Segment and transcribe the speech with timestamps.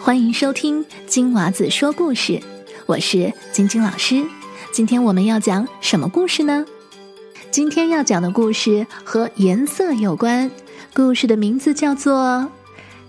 [0.00, 2.40] 欢迎收听金娃子说故事，
[2.86, 4.24] 我是晶晶老师。
[4.72, 6.64] 今天我们要讲什么故事呢？
[7.50, 10.50] 今天要讲的故事和颜色有关，
[10.94, 12.14] 故事的名字叫做《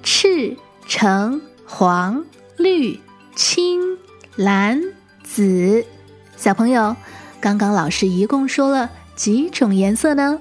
[0.04, 2.26] 赤橙黄
[2.58, 3.00] 绿
[3.36, 3.98] 青
[4.36, 4.82] 蓝
[5.24, 5.44] 紫》。
[6.36, 6.96] 小朋友，
[7.40, 10.40] 刚刚老师一共说了几种颜色呢？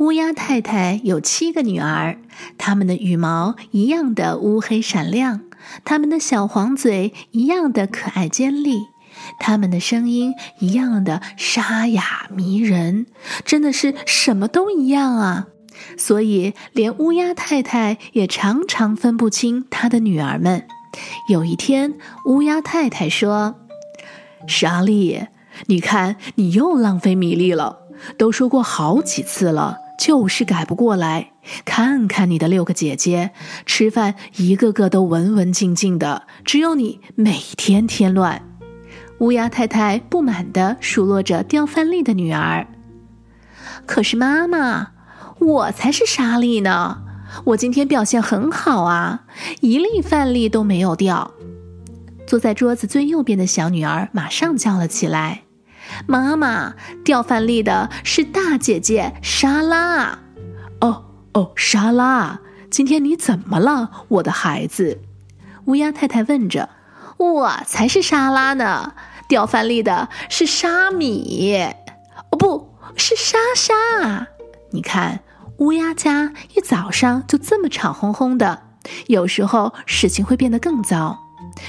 [0.00, 2.16] 乌鸦太太有七个女儿，
[2.56, 5.42] 她们的羽毛一样的乌黑闪亮，
[5.84, 8.80] 她们的小黄嘴一样的可爱尖利，
[9.38, 13.04] 她们的声音一样的沙哑迷人，
[13.44, 15.48] 真的是什么都一样啊！
[15.98, 20.66] 所以连乌鸦太太也常常分不清她的女儿们。
[21.28, 21.92] 有一天，
[22.24, 23.56] 乌鸦太太说
[24.48, 25.26] ：“莎莉，
[25.66, 27.80] 你看你又浪费米粒了，
[28.16, 31.32] 都说过好几次了。”就是改不过来。
[31.66, 33.32] 看看你的六个姐姐，
[33.66, 38.40] 吃饭一个个都文文静静的，只有你每天添乱。
[39.18, 42.66] 乌鸦太太不满地数落着掉饭粒的女儿。
[43.84, 44.92] 可是妈妈，
[45.38, 47.02] 我才是沙粒呢！
[47.44, 49.24] 我今天表现很好啊，
[49.60, 51.30] 一粒饭粒都没有掉。
[52.26, 55.42] 坐在桌子最右边的小女儿马上叫了起来。
[56.06, 56.74] 妈妈，
[57.04, 60.18] 掉饭粒的是大姐姐莎拉。
[60.80, 65.00] 哦哦，莎拉，今天你怎么了，我的孩子？
[65.66, 66.68] 乌鸦太太问着。
[67.16, 68.94] 我才是莎拉呢，
[69.28, 71.66] 掉饭粒的是沙米。
[72.30, 74.28] 哦，不是莎莎。
[74.70, 75.20] 你看，
[75.58, 78.62] 乌鸦家一早上就这么吵哄哄的，
[79.08, 81.18] 有时候事情会变得更糟。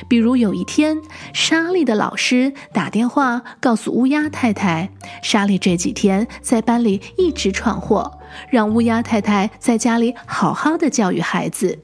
[0.08, 1.02] 比如有一天，
[1.34, 4.92] 莎莉的老师打电话告诉乌鸦太太，
[5.22, 11.80] 莎莉这几天在班里一直闯祸，让乌鸦太太在家里好好的教育孩子。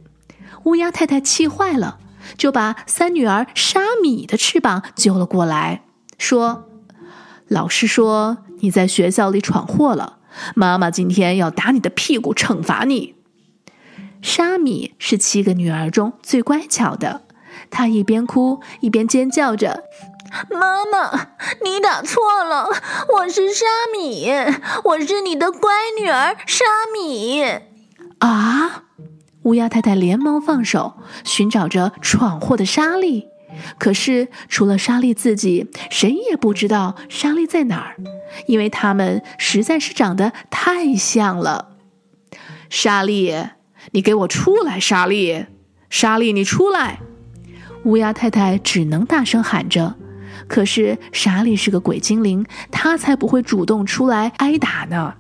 [0.64, 2.00] 乌鸦太太气坏了，
[2.38, 5.84] 就把三女儿沙米的翅膀揪了过来，
[6.18, 6.70] 说
[7.48, 10.18] ：“老师说你在学校里闯祸了，
[10.56, 13.16] 妈妈今天要打你的屁股惩罚你。”
[14.22, 17.27] 沙米是七个女儿中最乖巧的。
[17.70, 19.84] 他一边哭一边尖叫着
[20.50, 21.30] ：“妈妈，
[21.64, 22.70] 你打错了，
[23.16, 24.30] 我是沙米，
[24.84, 27.42] 我是你的乖女儿沙米。”
[28.20, 28.84] 啊！
[29.44, 33.28] 乌鸦太太连忙放手，寻找着闯祸的莎莉。
[33.80, 37.96] 可是除了莎莉自己，谁也不知道莎莉在哪儿，
[38.46, 41.70] 因为他们实在是长得太像了。
[42.70, 43.34] 莎莉，
[43.92, 44.78] 你给我出来！
[44.80, 45.46] 莎莉，
[45.90, 47.00] 莎莉，你出来！
[47.84, 49.96] 乌鸦太太只能大声喊着，
[50.48, 55.16] 可是莎莉是个鬼精灵，她才不会主动出来挨打呢。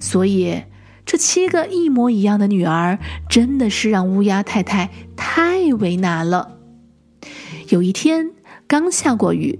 [0.00, 0.64] 所以，
[1.04, 2.98] 这七个一模一样的女儿
[3.28, 6.56] 真的是让乌鸦太太太为难了。
[7.68, 8.30] 有一天，
[8.66, 9.58] 刚下过雨，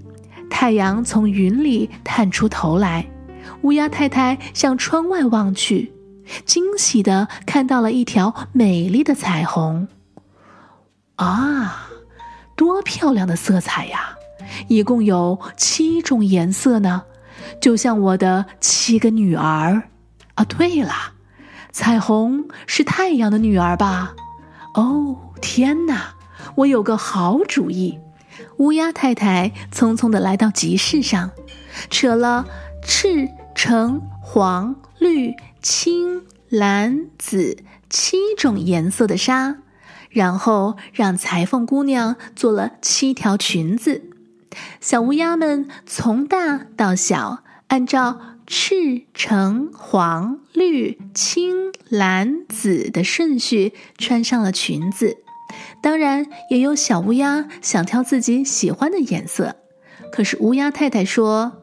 [0.49, 3.07] 太阳从云里探出头来，
[3.61, 5.93] 乌鸦太太向窗外望去，
[6.45, 9.87] 惊喜的看到了一条美丽的彩虹。
[11.15, 11.86] 啊！
[12.57, 14.17] 多漂亮的色彩呀！
[14.67, 17.03] 一共有七种颜色呢，
[17.61, 19.83] 就像我的七个女儿。
[20.33, 20.91] 啊，对了，
[21.71, 24.13] 彩虹是太阳的女儿吧？
[24.73, 26.15] 哦，天哪！
[26.55, 27.99] 我有个好主意。
[28.57, 31.31] 乌鸦太太匆匆地来到集市上，
[31.89, 32.45] 扯了
[32.83, 37.57] 赤、橙、黄、绿、青、蓝、紫
[37.89, 39.57] 七种颜色的纱。
[40.17, 44.01] 然后让裁缝姑娘做了七条裙子，
[44.81, 55.17] 小乌鸦们从大到小，按照赤、橙、黄、绿、青、蓝、紫的顺序穿上了裙子。
[55.83, 59.57] 当然，也有小乌鸦想挑自己喜欢的颜色，
[60.11, 61.61] 可是乌鸦太太说：“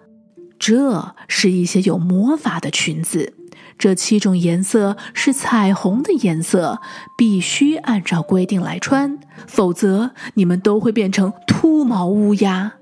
[0.61, 3.35] 这是一些有魔法的裙子。”
[3.79, 6.81] 这七种颜色是彩虹的颜色，
[7.17, 12.75] 必须按照规定来穿，否则你们都会变成秃毛乌鸦。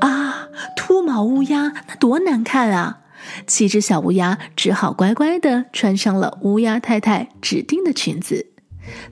[0.00, 2.98] 啊，秃毛乌鸦那多难看啊！
[3.46, 8.48] 七只小乌鸦只好乖乖地穿上了乌鸦太太指定的裙子。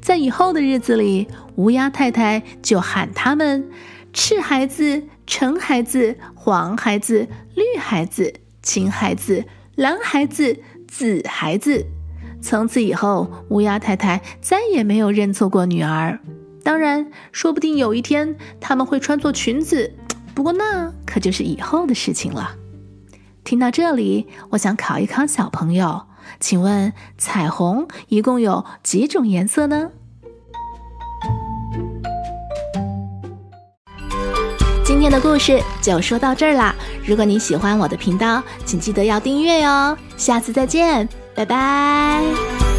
[0.00, 3.70] 在以后的日子里，乌鸦太太就喊他们
[4.12, 9.44] “赤孩子”“橙孩子”“黄孩子”“绿孩子”“青孩子
[9.76, 10.58] ”“蓝孩子”。
[10.90, 11.86] 子孩子，
[12.42, 16.18] 从此以后，乌鸦太太再也没有认错过女儿。
[16.64, 19.94] 当然，说不定有一天他们会穿错裙子，
[20.34, 22.56] 不过那可就是以后的事情了。
[23.44, 26.06] 听到这里，我想考一考小朋友，
[26.40, 29.92] 请问彩虹一共有几种颜色呢？
[35.00, 36.74] 今天的故事就说到这儿啦。
[37.06, 39.96] 如果你喜欢我的频道，请记得要订阅哟。
[40.18, 42.69] 下次再见，拜拜。